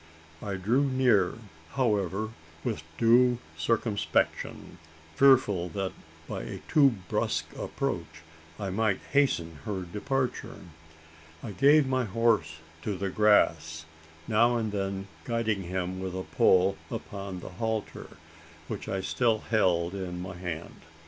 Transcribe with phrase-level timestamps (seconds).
[0.41, 1.35] I drew near,
[1.73, 2.31] however,
[2.63, 4.79] with due circumspection
[5.15, 5.91] fearful that
[6.27, 8.23] by a too brusque approach
[8.59, 10.57] I might hasten her departure.
[11.43, 13.85] I gave my horse to the grass
[14.27, 18.17] now and then guiding him with a pull upon the halter,
[18.67, 20.81] which I still held in my hand.